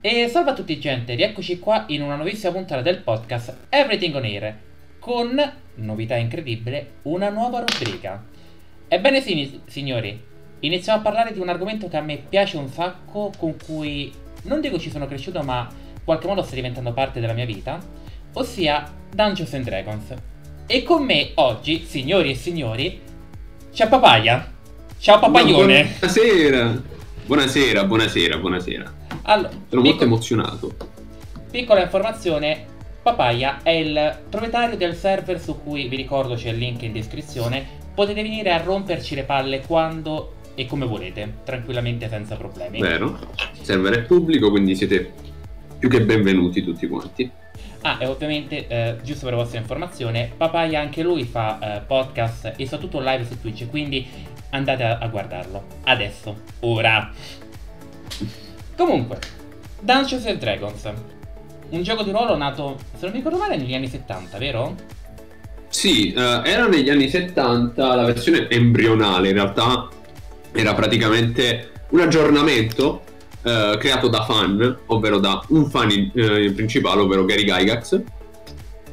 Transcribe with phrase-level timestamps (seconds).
[0.00, 4.22] E salve a tutti gente, rieccoci qua in una nuovissima puntata del podcast Everything on
[4.22, 4.56] Air
[5.00, 8.24] con, novità incredibile, una nuova rubrica.
[8.86, 10.22] Ebbene sì, signori,
[10.60, 14.12] iniziamo a parlare di un argomento che a me piace un sacco, con cui
[14.42, 17.80] non dico ci sono cresciuto, ma in qualche modo sta diventando parte della mia vita,
[18.34, 20.14] ossia Dungeons and Dragons.
[20.68, 23.00] E con me oggi, signori e signori,
[23.72, 24.48] c'è Papaya.
[25.00, 25.96] Ciao Papaione.
[25.98, 26.82] Buonasera.
[27.26, 28.97] Buonasera, buonasera, buonasera.
[29.28, 30.74] Allora, Sono molto emozionato.
[31.50, 32.64] Piccola informazione,
[33.02, 37.76] Papaya è il proprietario del server su cui vi ricordo c'è il link in descrizione.
[37.94, 42.80] Potete venire a romperci le palle quando e come volete, tranquillamente senza problemi.
[42.80, 43.18] Vero?
[43.52, 45.12] Il server è pubblico, quindi siete
[45.78, 47.30] più che benvenuti tutti quanti.
[47.82, 52.64] Ah, e ovviamente, eh, giusto per vostra informazione, Papaya anche lui fa eh, podcast e
[52.64, 54.06] soprattutto live su Twitch, quindi
[54.50, 55.64] andate a, a guardarlo.
[55.84, 57.12] Adesso, ora.
[58.78, 59.18] Comunque,
[59.80, 60.88] Dungeons and Dragons.
[61.70, 64.76] Un gioco di ruolo nato, se non mi ricordo male, negli anni 70, vero?
[65.68, 69.88] Sì, eh, era negli anni 70, la versione embrionale in realtà
[70.52, 73.02] era praticamente un aggiornamento
[73.42, 78.00] eh, creato da fan, ovvero da un fan in- eh, principale, ovvero Gary Gygax,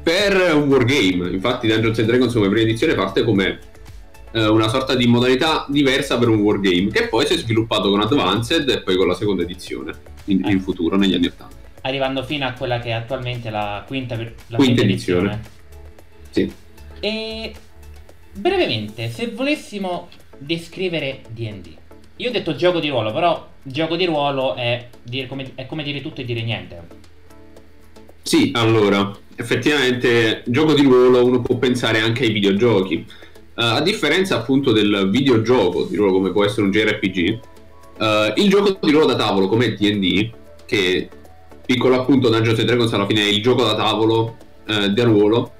[0.02, 1.30] per un wargame.
[1.30, 3.59] Infatti Dungeons and Dragons come prima edizione parte come
[4.36, 8.02] eh, una sorta di modalità diversa per un wargame, che poi si è sviluppato con
[8.02, 9.94] Advanced e poi con la seconda edizione,
[10.25, 11.55] in, in futuro, negli anni 80.
[11.81, 15.42] Arrivando fino a quella che è attualmente la quinta, la Quinta quinta edizione.
[16.31, 16.52] Sì.
[17.00, 17.53] E
[18.33, 21.67] brevemente, se volessimo descrivere DD.
[22.17, 25.83] Io ho detto gioco di ruolo, però gioco di ruolo è, dire come, è come
[25.83, 26.88] dire tutto e dire niente.
[28.22, 33.05] Sì, allora, effettivamente gioco di ruolo uno può pensare anche ai videogiochi.
[33.58, 37.39] Eh, a differenza appunto del videogioco di ruolo come può essere un JRPG,
[38.00, 40.30] eh, il gioco di ruolo da tavolo come D&D,
[40.66, 41.09] che
[41.66, 44.36] piccolo appunto Dungeons and Dragons alla fine è il gioco da tavolo
[44.67, 45.53] eh, da ruolo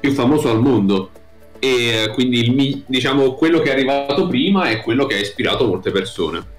[0.00, 1.10] più famoso al mondo
[1.58, 5.66] e eh, quindi il diciamo quello che è arrivato prima è quello che ha ispirato
[5.66, 6.52] molte persone.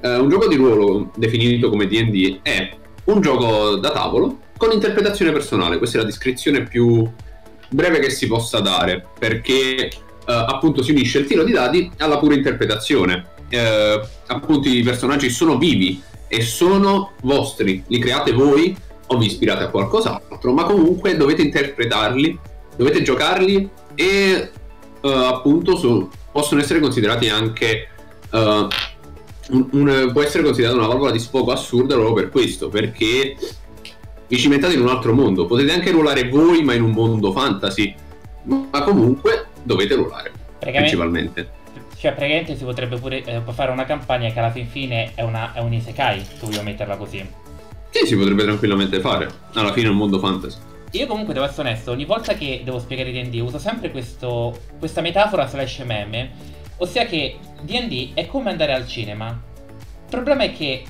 [0.00, 2.70] Eh, un gioco di ruolo definito come D&D è
[3.04, 7.08] un gioco da tavolo con interpretazione personale, questa è la descrizione più
[7.72, 9.90] breve che si possa dare, perché eh,
[10.24, 13.30] appunto si unisce il tiro di dadi alla pura interpretazione.
[13.48, 18.74] Eh, appunto i personaggi sono vivi e sono vostri, li create voi
[19.08, 22.38] o vi ispirate a qualcos'altro, ma comunque dovete interpretarli,
[22.76, 24.50] dovete giocarli e
[25.00, 27.88] eh, appunto so- possono essere considerati anche
[28.30, 28.66] eh,
[29.50, 33.36] un- un- può essere considerata una valvola di sfogo assurda proprio per questo, perché
[34.32, 35.44] vi cimentate in un altro mondo.
[35.44, 37.94] Potete anche ruolare voi, ma in un mondo fantasy.
[38.44, 41.50] Ma comunque dovete ruolare, principalmente.
[41.98, 45.52] cioè, praticamente si potrebbe pure eh, fare una campagna che alla fin fine è, una,
[45.52, 47.22] è un isekai, se vogliamo metterla così.
[47.90, 49.30] Sì, si potrebbe tranquillamente fare.
[49.52, 50.58] Alla fine è un mondo fantasy.
[50.92, 55.02] Io comunque devo essere onesto, ogni volta che devo spiegare D&D uso sempre questo, questa
[55.02, 56.30] metafora slash meme,
[56.78, 59.28] ossia che D&D è come andare al cinema.
[59.28, 60.84] Il problema è che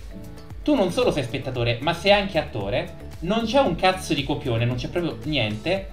[0.63, 4.65] tu non solo sei spettatore, ma sei anche attore, non c'è un cazzo di copione,
[4.65, 5.88] non c'è proprio niente,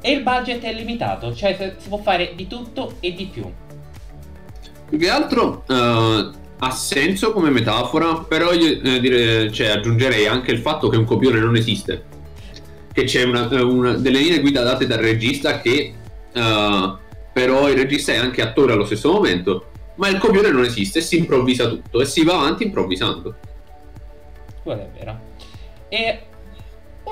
[0.00, 3.50] e il budget è limitato, cioè si può fare di tutto e di più.
[4.88, 10.50] Più che altro eh, ha senso come metafora, però io eh, dire- cioè, aggiungerei anche
[10.50, 12.04] il fatto che un copione non esiste.
[12.92, 15.94] Che c'è una, una- delle linee guida date dal regista che
[16.32, 16.96] eh,
[17.32, 21.18] però il regista è anche attore allo stesso momento, ma il copione non esiste si
[21.18, 23.34] improvvisa tutto e si va avanti improvvisando.
[24.62, 25.20] Quello è vero.
[25.88, 26.20] E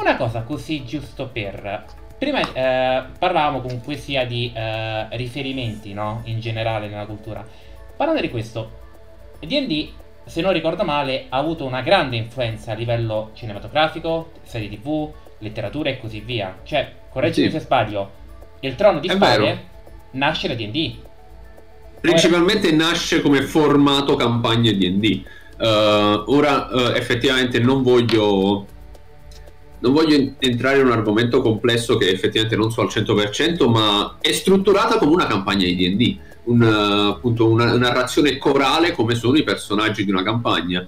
[0.00, 1.84] una cosa così giusto per...
[2.18, 6.22] Prima eh, parlavamo comunque sia di eh, riferimenti, no?
[6.24, 7.44] In generale nella cultura.
[7.94, 8.70] Parlando di questo,
[9.40, 9.88] D&D,
[10.24, 15.90] se non ricordo male, ha avuto una grande influenza a livello cinematografico, serie tv, letteratura
[15.90, 16.56] e così via.
[16.62, 17.52] Cioè, correggimi Sì.
[17.52, 18.10] se sbaglio,
[18.60, 19.58] il trono di È spade vero.
[20.12, 20.94] nasce da D&D.
[22.00, 25.22] Principalmente nasce come formato campagne D&D.
[25.58, 28.66] Eh, ora eh, effettivamente non voglio
[29.80, 34.16] non voglio en- entrare in un argomento complesso che effettivamente non so al 100%, ma
[34.20, 39.42] è strutturata come una campagna di D&D, un, appunto una narrazione corale come sono i
[39.42, 40.86] personaggi di una campagna.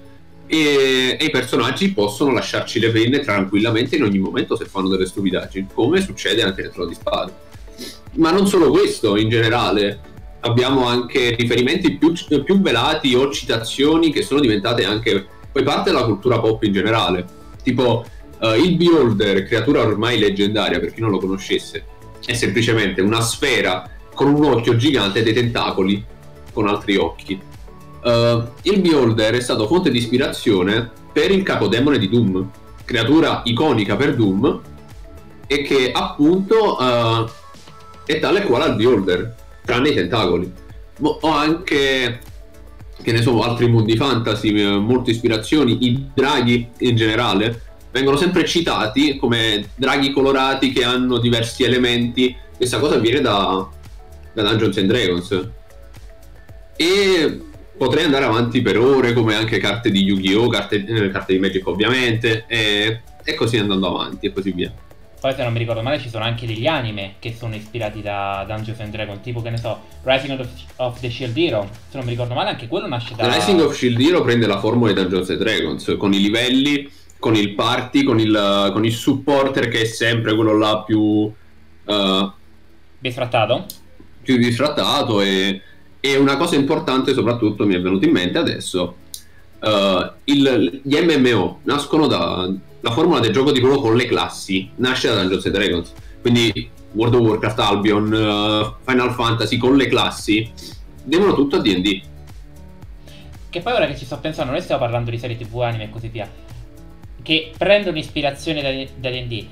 [0.50, 5.04] E, e i personaggi possono lasciarci le penne tranquillamente in ogni momento se fanno delle
[5.04, 7.32] stupidaggini, come succede anche nel Trono di Spade.
[8.14, 10.00] Ma non solo questo, in generale,
[10.40, 12.12] abbiamo anche riferimenti più,
[12.44, 17.26] più velati o citazioni che sono diventate anche poi parte della cultura pop in generale.
[17.62, 18.04] Tipo
[18.40, 21.84] eh, il Beholder, creatura ormai leggendaria per chi non lo conoscesse,
[22.24, 26.04] è semplicemente una sfera con un occhio gigante e dei tentacoli
[26.52, 27.40] con altri occhi.
[28.02, 32.50] Uh, il Beholder è stato fonte di ispirazione per il capodemone di Doom,
[32.84, 34.60] creatura iconica per Doom,
[35.46, 37.28] e che appunto uh,
[38.04, 39.34] è tale quale al Beholder,
[39.64, 40.52] tranne i tentacoli.
[40.98, 42.20] Mo- ho anche,
[43.02, 47.62] che ne so, altri mondi fantasy, molte ispirazioni, i draghi in generale,
[47.98, 52.34] vengono sempre citati come draghi colorati che hanno diversi elementi.
[52.56, 53.68] Questa cosa viene da,
[54.32, 55.48] da Dungeons and Dragons.
[56.76, 57.40] E
[57.76, 61.66] potrei andare avanti per ore, come anche carte di Yu-Gi-Oh!, carte, eh, carte di Magic
[61.66, 64.72] ovviamente, e, e, così andando avanti e così via.
[65.20, 68.44] Poi se non mi ricordo male ci sono anche degli anime che sono ispirati da
[68.46, 72.04] Dungeons and Dragons, tipo che ne so, Rising of, of the Shield Hero, se non
[72.04, 73.34] mi ricordo male anche quello nasce da...
[73.34, 76.88] Rising of Shield Hero prende la formula di Dungeons and Dragons, con i livelli,
[77.18, 81.00] con il party, con il, con il supporter che è sempre quello là più...
[81.00, 82.32] Uh,
[82.98, 83.66] bisfrattato?
[84.22, 85.62] Più bisfrattato e
[86.00, 88.96] e una cosa importante, soprattutto, mi è venuto in mente adesso:
[89.60, 92.50] uh, il, gli MMO nascono da.
[92.80, 95.92] La formula del gioco di ruolo con le classi nasce da Dungeons and Dragons.
[96.20, 100.48] Quindi World of Warcraft, Albion, uh, Final Fantasy con le classi
[101.02, 102.00] devono tutto a DD.
[103.50, 105.90] Che poi ora che ci sto pensando, noi stiamo parlando di serie TV, anime e
[105.90, 106.30] così via,
[107.22, 109.46] che prendono ispirazione da, da D&D.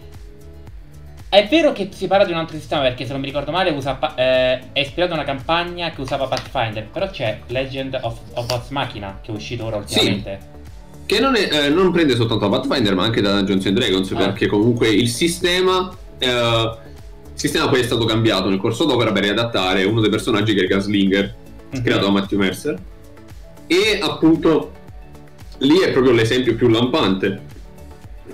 [1.28, 3.70] È vero che si parla di un altro sistema perché se non mi ricordo male
[3.70, 8.50] usa, eh, è ispirato a una campagna che usava Pathfinder, però c'è Legend of, of
[8.50, 10.38] Oz Machina che è uscito ora ultimamente.
[10.40, 10.54] Sì.
[11.06, 14.16] Che non, è, eh, non, prende soltanto Pathfinder ma anche da Dungeons and Dragons ah.
[14.16, 15.94] perché comunque il sistema...
[16.18, 16.84] Eh,
[17.36, 20.64] il sistema poi è stato cambiato nel corso d'opera per riadattare uno dei personaggi che
[20.64, 21.34] è Gaslinger,
[21.70, 21.84] mm-hmm.
[21.84, 22.78] creato da Matthew Mercer.
[23.66, 24.72] E appunto
[25.58, 27.54] lì è proprio l'esempio più lampante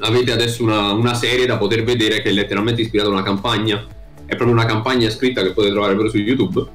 [0.00, 3.86] avete adesso una, una, serie da poter vedere che è letteralmente ispirata a una campagna.
[4.24, 6.66] È proprio una campagna scritta che potete trovare pure su YouTube.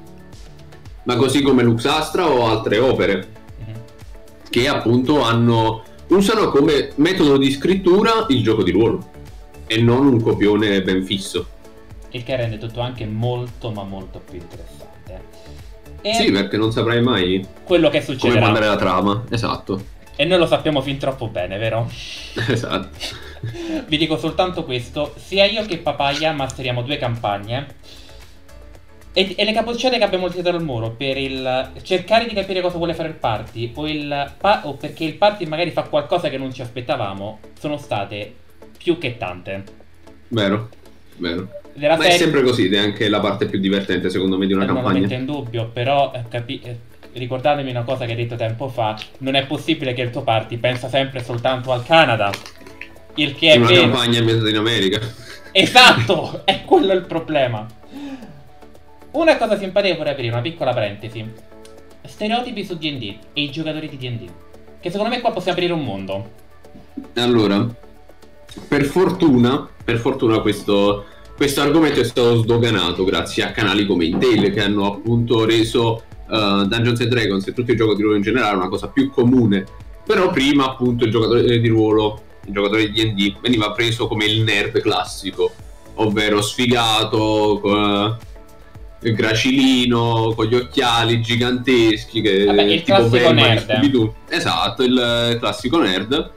[1.04, 3.28] Ma così come Lux Astra o altre opere
[3.62, 3.76] mm-hmm.
[4.48, 9.10] che appunto hanno, usano come metodo di scrittura il gioco di ruolo
[9.66, 11.46] e non un copione ben fisso.
[12.10, 14.86] Il che rende tutto anche molto ma molto più interessante.
[16.00, 18.34] E sì, perché non saprai mai quello che succederà.
[18.34, 19.96] Come mandare la trama, esatto.
[20.20, 21.88] E noi lo sappiamo fin troppo bene, vero?
[22.48, 22.88] Esatto.
[23.86, 27.66] Vi dico soltanto questo, sia io che Papaya masteriamo due campagne
[29.12, 32.78] e, e le capocciate che abbiamo tirato al muro per il cercare di capire cosa
[32.78, 36.36] vuole fare il party o, il, pa- o perché il party magari fa qualcosa che
[36.36, 38.34] non ci aspettavamo sono state
[38.76, 39.62] più che tante.
[40.28, 40.68] Vero,
[41.18, 41.48] vero.
[41.74, 42.16] Della Ma serie...
[42.16, 44.66] è sempre così ed è anche la parte più divertente secondo me di una eh,
[44.66, 44.90] campagna.
[44.90, 46.62] Non lo metto in dubbio, però eh, capi-
[47.18, 50.56] ricordandomi una cosa che hai detto tempo fa, non è possibile che il tuo party
[50.56, 52.30] pensa sempre soltanto al Canada.
[53.14, 53.80] Il che è una vero.
[53.82, 55.00] campagna in America.
[55.52, 57.66] Esatto, è quello il problema.
[59.10, 61.46] Una cosa simpatica vorrei aprire, una piccola parentesi.
[62.04, 64.30] Stereotipi su D&D e i giocatori di D&D.
[64.80, 66.30] Che secondo me qua possiamo aprire un mondo.
[67.14, 67.66] Allora,
[68.68, 71.04] per fortuna, per fortuna questo,
[71.36, 76.64] questo argomento è stato sdoganato grazie a canali come Intel che hanno appunto reso uh,
[76.66, 79.64] Dungeons and Dragons e tutto il gioco di ruolo in generale una cosa più comune.
[80.04, 84.42] Però prima appunto il giocatore di ruolo, il giocatore di D&D veniva preso come il
[84.42, 85.52] nerd classico,
[85.96, 88.16] ovvero sfigato, con,
[89.00, 94.12] il gracilino, con gli occhiali giganteschi, che Vabbè, il tipo classico nerd.
[94.28, 96.30] Esatto, il classico nerd.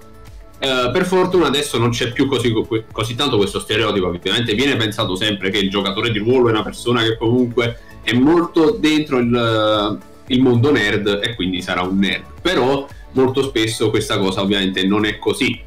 [0.61, 2.53] Uh, per fortuna adesso non c'è più così,
[2.91, 6.61] così, tanto questo stereotipo, ovviamente viene pensato sempre che il giocatore di ruolo è una
[6.61, 12.23] persona che comunque è molto dentro il, il mondo nerd e quindi sarà un nerd.
[12.41, 15.59] Però molto spesso questa cosa ovviamente non è così.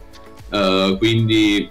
[0.50, 1.68] Uh, quindi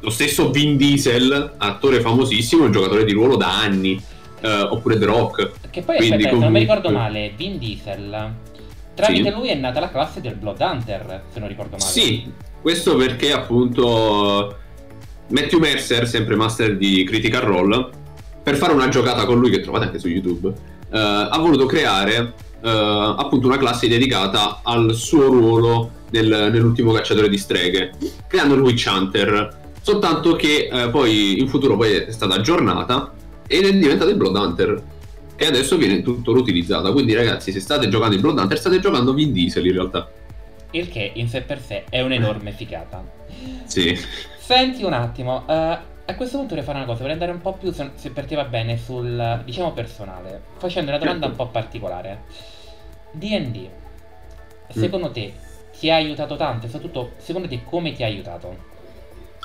[0.00, 4.00] lo stesso Vin Diesel, attore famosissimo, giocatore di ruolo da anni,
[4.42, 5.50] uh, oppure The Rock.
[5.70, 6.30] Che poi quindi, aspetta, comunque...
[6.30, 8.34] se non mi ricordo male, Vin Diesel,
[8.94, 9.34] tramite sì.
[9.34, 11.90] lui è nata la classe del Blood Hunter, se non ricordo male.
[11.90, 12.30] Sì,
[12.60, 14.56] questo perché appunto
[15.28, 17.88] Matthew Mercer, sempre master di Critical Role,
[18.44, 20.52] per fare una giocata con lui che trovate anche su YouTube,
[20.90, 27.28] eh, ha voluto creare eh, appunto una classe dedicata al suo ruolo nel, nell'ultimo cacciatore
[27.30, 27.92] di streghe,
[28.28, 29.62] creando il Witch Hunter.
[29.80, 33.12] Soltanto che eh, poi in futuro poi è stata aggiornata
[33.46, 34.82] ed è diventata il Blood Hunter.
[35.36, 36.92] E adesso viene tutto riutilizzata.
[36.92, 40.08] Quindi, ragazzi, se state giocando il Blood Hunter, state giocando Vin Diesel in realtà.
[40.70, 43.04] Il che in sé per sé è un'enorme figata.
[43.64, 43.98] Sì.
[44.38, 47.54] Senti un attimo, uh, a questo punto vorrei fare una cosa, vorrei andare un po'
[47.54, 52.24] più, se per te va bene, sul, diciamo, personale, facendo una domanda un po' particolare.
[53.12, 53.68] D&D,
[54.68, 55.12] secondo mm.
[55.12, 55.32] te,
[55.78, 58.72] ti ha aiutato tanto e soprattutto, secondo te, come ti ha aiutato?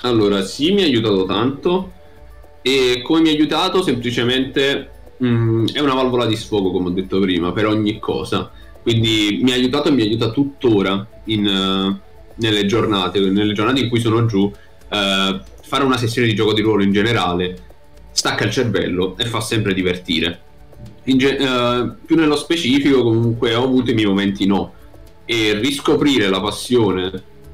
[0.02, 1.92] Allora, sì, mi ha aiutato tanto
[2.62, 6.92] e come mi ha aiutato semplicemente mh, mm, è una valvola di sfogo, come ho
[6.92, 8.50] detto prima, per ogni cosa.
[8.82, 11.98] quindi mi ha aiutato e mi aiuta tuttora in, uh,
[12.36, 14.50] nelle giornate, nelle giornate in cui sono giù,
[14.90, 17.68] uh, fare una sessione di gioco di ruolo in generale
[18.12, 20.40] stacca il cervello e fa sempre divertire.
[21.02, 24.74] Ge- uh, più nello specifico comunque ho avuto i miei momenti no
[25.24, 27.10] e riscoprire la passione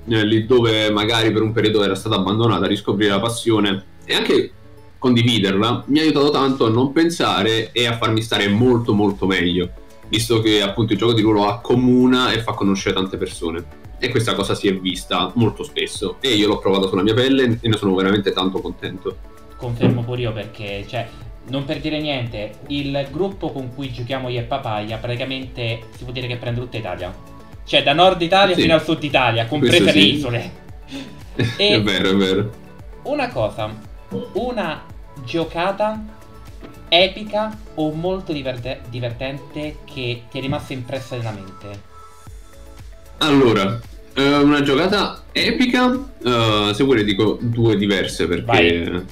[0.08, 4.50] eh, lì dove magari per un periodo era stata abbandonata, riscoprire la passione e anche
[4.98, 9.70] condividerla mi ha aiutato tanto a non pensare e a farmi stare molto molto meglio
[10.08, 13.84] visto che appunto il gioco di ruolo accomuna e fa conoscere tante persone.
[13.98, 17.58] E questa cosa si è vista molto spesso e io l'ho provato sulla mia pelle
[17.60, 19.16] e ne sono veramente tanto contento.
[19.56, 21.08] Confermo pure io perché, cioè,
[21.48, 26.12] non per dire niente, il gruppo con cui giochiamo io e Papaya praticamente si può
[26.12, 27.14] dire che prende tutta Italia.
[27.64, 28.62] Cioè, da nord Italia sì.
[28.62, 29.98] fino al sud Italia, comprese sì.
[29.98, 30.52] le isole.
[31.56, 32.50] è vero, è vero.
[33.04, 33.74] Una cosa,
[34.32, 34.84] una
[35.24, 36.04] giocata
[36.88, 41.94] epica o molto diverte- divertente che ti è rimasta impressa nella mente?
[43.18, 43.80] Allora,
[44.14, 48.44] eh, una giocata epica, uh, se vuoi dico due diverse perché...
[48.44, 49.04] Vai.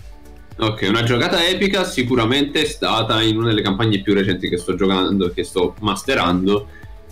[0.56, 4.76] Ok, una giocata epica sicuramente è stata in una delle campagne più recenti che sto
[4.76, 6.68] giocando, che sto masterando,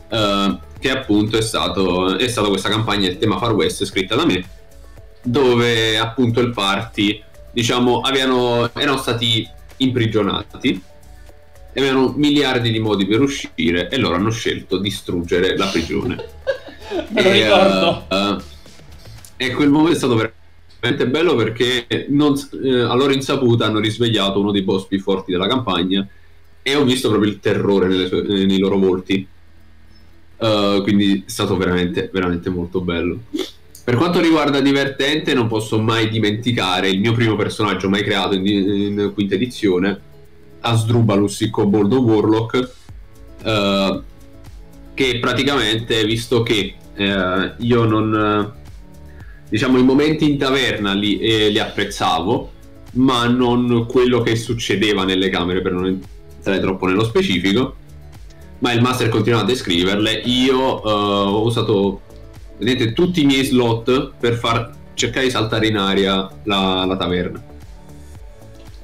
[0.08, 4.24] uh, che appunto è, stato, è stata questa campagna il tema Far West scritta da
[4.24, 4.48] me,
[5.22, 7.20] dove appunto il party,
[7.50, 10.80] diciamo, avevano, erano stati imprigionati
[11.72, 16.40] e avevano miliardi di modi per uscire e loro hanno scelto di distruggere la prigione.
[17.08, 18.06] Me lo e, ricordo.
[18.08, 18.42] Uh,
[19.36, 22.34] e quel momento è stato veramente bello perché non,
[22.64, 26.06] eh, a loro insaputa hanno risvegliato uno dei boss più forti della campagna
[26.62, 29.26] e ho visto proprio il terrore sue, nei loro volti.
[30.36, 33.20] Uh, quindi è stato veramente, veramente molto bello.
[33.84, 38.46] Per quanto riguarda divertente, non posso mai dimenticare il mio primo personaggio mai creato in,
[38.46, 40.00] in quinta edizione,
[40.60, 42.72] Asdrubalus, il Koboldo Warlock,
[43.42, 44.02] uh,
[44.94, 48.52] che praticamente, visto che uh, io non...
[49.48, 52.52] diciamo, i momenti in taverna li, eh, li apprezzavo,
[52.92, 57.76] ma non quello che succedeva nelle camere, per non entrare troppo nello specifico,
[58.58, 62.00] ma il master continuava a descriverle, io uh, ho usato
[62.58, 67.42] vedete tutti i miei slot per far cercare di saltare in aria la, la taverna.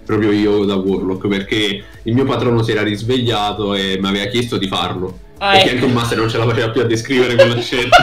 [0.04, 4.56] Proprio io da Warlock perché il mio patrono si era risvegliato e mi aveva chiesto
[4.56, 5.86] di farlo ah, perché ecco.
[5.86, 7.96] un master non ce la faceva più a descrivere quella scena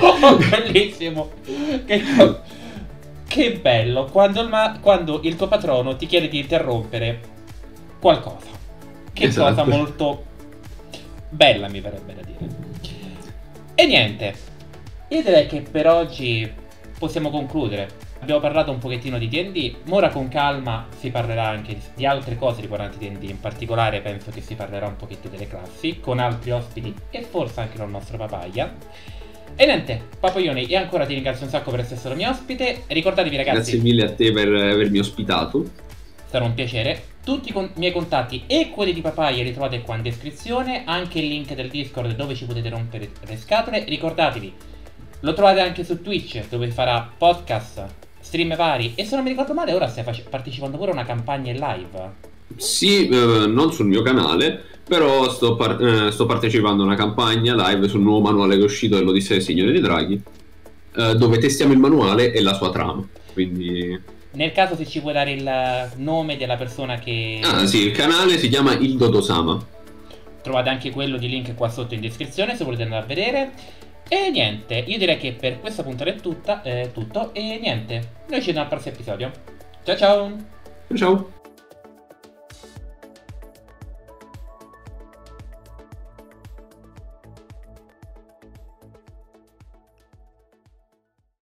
[0.00, 1.30] oh, bellissimo
[1.84, 2.02] che,
[3.26, 7.20] che bello quando il, ma- quando il, tuo patrono ti chiede di interrompere
[7.98, 8.48] qualcosa
[9.12, 9.54] che esatto.
[9.54, 10.24] cosa molto
[11.28, 12.68] bella mi verrebbe da dire
[13.80, 14.34] e niente,
[15.08, 16.52] io direi che per oggi
[16.98, 17.88] possiamo concludere.
[18.20, 22.60] Abbiamo parlato un pochettino di D&D, ora con calma si parlerà anche di altre cose
[22.60, 26.94] riguardanti D&D, in particolare penso che si parlerà un pochettino delle classi, con altri ospiti
[27.10, 28.74] e forse anche con il nostro papaya.
[29.56, 32.84] E niente, Papoioni, io ancora ti ringrazio un sacco per essere stato mio ospite.
[32.86, 33.56] Ricordatevi ragazzi...
[33.56, 35.68] Grazie mille a te per avermi ospitato.
[36.26, 37.02] Sarà un piacere.
[37.24, 41.28] Tutti i miei contatti e quelli di Papaya li trovate qua in descrizione, anche il
[41.28, 43.84] link del Discord dove ci potete rompere le scatole.
[43.84, 44.54] Ricordatevi,
[45.20, 47.84] lo trovate anche su Twitch dove farà podcast,
[48.30, 51.50] stream vari e se non mi ricordo male ora stai partecipando pure a una campagna
[51.50, 52.28] in live.
[52.56, 57.54] Sì, eh, non sul mio canale, però sto, par- eh, sto, partecipando a una campagna
[57.56, 60.22] live sul nuovo manuale che è uscito dell'Odissea del Signore dei Draghi,
[60.94, 63.04] eh, dove testiamo il manuale e la sua trama.
[63.32, 63.98] Quindi
[64.32, 67.40] nel caso se ci puoi dare il nome della persona che...
[67.42, 69.60] Ah sì, il canale si chiama Il Dodosama.
[70.40, 73.50] Trovate anche quello di link qua sotto in descrizione se volete andare a vedere.
[74.12, 77.32] E niente, io direi che per questa puntata è tutta, eh, tutto.
[77.32, 79.30] E niente, noi ci vediamo al prossimo episodio.
[79.84, 80.36] Ciao ciao!
[80.88, 81.39] Ciao ciao!